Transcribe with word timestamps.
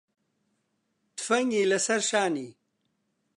تفەنگی 1.15 1.69
لەسەر 1.71 2.01
شانی 2.09 2.49